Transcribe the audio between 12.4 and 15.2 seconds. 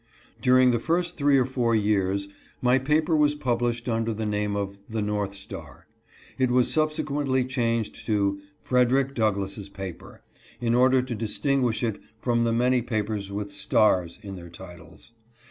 the many papers with "Stars" in their titles.